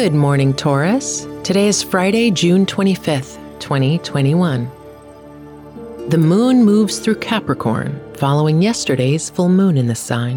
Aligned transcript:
Good 0.00 0.14
morning, 0.14 0.54
Taurus. 0.54 1.26
Today 1.42 1.66
is 1.66 1.82
Friday, 1.82 2.30
June 2.30 2.64
25th, 2.66 3.36
2021. 3.58 4.70
The 6.08 6.16
moon 6.16 6.64
moves 6.64 7.00
through 7.00 7.16
Capricorn, 7.16 8.00
following 8.14 8.62
yesterday's 8.62 9.28
full 9.28 9.48
moon 9.48 9.76
in 9.76 9.88
the 9.88 9.96
sign. 9.96 10.36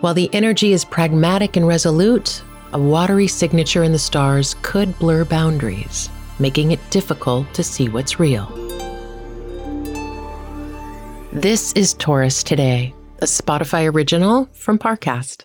While 0.00 0.14
the 0.14 0.28
energy 0.34 0.72
is 0.72 0.84
pragmatic 0.84 1.56
and 1.56 1.68
resolute, 1.68 2.42
a 2.72 2.80
watery 2.80 3.28
signature 3.28 3.84
in 3.84 3.92
the 3.92 3.98
stars 4.00 4.56
could 4.62 4.98
blur 4.98 5.24
boundaries, 5.24 6.10
making 6.40 6.72
it 6.72 6.90
difficult 6.90 7.54
to 7.54 7.62
see 7.62 7.88
what's 7.88 8.18
real. 8.18 8.46
This 11.32 11.72
is 11.74 11.94
Taurus 11.94 12.42
Today, 12.42 12.92
a 13.20 13.26
Spotify 13.26 13.88
original 13.88 14.46
from 14.52 14.80
Parcast. 14.80 15.44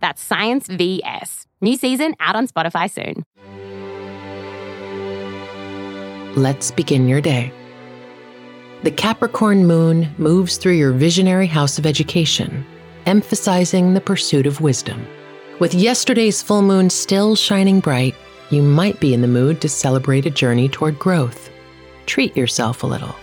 That's 0.00 0.22
Science 0.22 0.66
VS. 0.68 1.46
New 1.60 1.76
season 1.76 2.14
out 2.20 2.36
on 2.36 2.46
Spotify 2.48 2.90
soon. 2.90 3.24
Let's 6.36 6.70
begin 6.70 7.08
your 7.08 7.20
day. 7.20 7.52
The 8.82 8.90
Capricorn 8.90 9.66
moon 9.66 10.14
moves 10.18 10.58
through 10.58 10.74
your 10.74 10.92
visionary 10.92 11.46
house 11.46 11.78
of 11.78 11.86
education, 11.86 12.64
emphasizing 13.06 13.94
the 13.94 14.02
pursuit 14.02 14.46
of 14.46 14.60
wisdom. 14.60 15.06
With 15.58 15.72
yesterday's 15.72 16.42
full 16.42 16.60
moon 16.60 16.90
still 16.90 17.34
shining 17.34 17.80
bright, 17.80 18.14
you 18.50 18.62
might 18.62 19.00
be 19.00 19.14
in 19.14 19.22
the 19.22 19.28
mood 19.28 19.62
to 19.62 19.68
celebrate 19.68 20.26
a 20.26 20.30
journey 20.30 20.68
toward 20.68 20.98
growth. 20.98 21.50
Treat 22.04 22.36
yourself 22.36 22.82
a 22.82 22.86
little. 22.86 23.16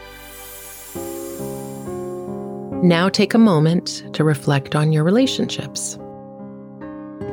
Now 2.84 3.08
take 3.08 3.34
a 3.34 3.38
moment 3.38 4.04
to 4.14 4.24
reflect 4.24 4.76
on 4.76 4.92
your 4.92 5.04
relationships. 5.04 5.98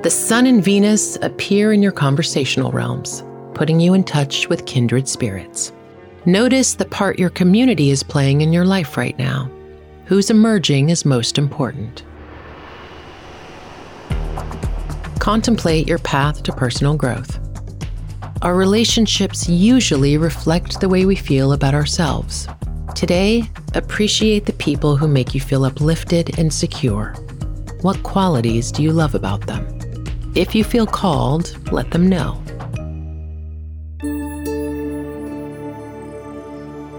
The 0.02 0.08
Sun 0.08 0.46
and 0.46 0.64
Venus 0.64 1.16
appear 1.16 1.74
in 1.74 1.82
your 1.82 1.92
conversational 1.92 2.72
realms, 2.72 3.22
putting 3.52 3.80
you 3.80 3.92
in 3.92 4.02
touch 4.02 4.48
with 4.48 4.64
kindred 4.64 5.06
spirits. 5.06 5.74
Notice 6.24 6.72
the 6.72 6.86
part 6.86 7.18
your 7.18 7.28
community 7.28 7.90
is 7.90 8.02
playing 8.02 8.40
in 8.40 8.50
your 8.50 8.64
life 8.64 8.96
right 8.96 9.18
now. 9.18 9.50
Who's 10.06 10.30
emerging 10.30 10.88
is 10.88 11.04
most 11.04 11.36
important. 11.36 12.02
Contemplate 15.18 15.86
your 15.86 15.98
path 15.98 16.42
to 16.44 16.52
personal 16.52 16.96
growth. 16.96 17.38
Our 18.40 18.54
relationships 18.54 19.50
usually 19.50 20.16
reflect 20.16 20.80
the 20.80 20.88
way 20.88 21.04
we 21.04 21.14
feel 21.14 21.52
about 21.52 21.74
ourselves. 21.74 22.48
Today, 22.94 23.50
appreciate 23.74 24.46
the 24.46 24.54
people 24.54 24.96
who 24.96 25.06
make 25.06 25.34
you 25.34 25.42
feel 25.42 25.66
uplifted 25.66 26.38
and 26.38 26.50
secure. 26.50 27.12
What 27.82 28.02
qualities 28.02 28.72
do 28.72 28.82
you 28.82 28.92
love 28.92 29.14
about 29.14 29.46
them? 29.46 29.79
If 30.36 30.54
you 30.54 30.62
feel 30.62 30.86
called, 30.86 31.72
let 31.72 31.90
them 31.90 32.08
know. 32.08 32.40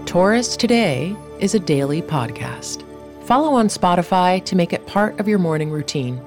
Taurus 0.04 0.54
Today 0.54 1.16
is 1.40 1.54
a 1.54 1.58
daily 1.58 2.02
podcast. 2.02 2.84
Follow 3.24 3.54
on 3.54 3.68
Spotify 3.68 4.44
to 4.44 4.54
make 4.54 4.74
it 4.74 4.86
part 4.86 5.18
of 5.18 5.28
your 5.28 5.38
morning 5.38 5.70
routine. 5.70 6.20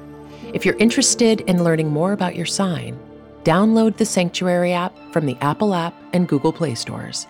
If 0.52 0.66
you're 0.66 0.78
interested 0.78 1.42
in 1.42 1.64
learning 1.64 1.90
more 1.90 2.12
about 2.12 2.36
your 2.36 2.48
sign, 2.48 2.98
download 3.44 3.98
the 3.98 4.06
Sanctuary 4.06 4.74
app 4.74 4.98
from 5.14 5.28
the 5.28 5.38
Apple 5.42 5.76
app 5.76 5.94
and 6.14 6.28
Google 6.28 6.52
Play 6.52 6.74
stores. 6.74 7.28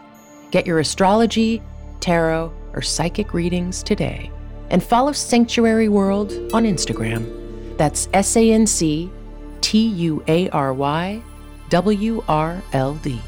Get 0.52 0.66
your 0.66 0.80
astrology, 0.80 1.62
tarot, 2.00 2.54
or 2.72 2.82
psychic 2.82 3.34
readings 3.34 3.84
today. 3.84 4.32
And 4.70 4.82
follow 4.82 5.12
Sanctuary 5.12 5.90
World 5.90 6.32
on 6.54 6.64
Instagram. 6.64 7.78
That's 7.78 8.08
S 8.14 8.38
A 8.38 8.54
N 8.54 8.66
C 8.66 9.12
T 9.66 9.88
U 9.88 10.24
A 10.28 10.48
R 10.50 10.74
Y 10.76 11.24
W 11.70 12.24
R 12.28 12.62
L 12.74 12.94
D. 13.02 13.20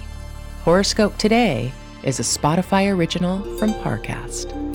Horoscope 0.61 1.17
Today 1.17 1.73
is 2.03 2.19
a 2.19 2.21
Spotify 2.21 2.95
original 2.95 3.39
from 3.57 3.73
Parcast. 3.73 4.66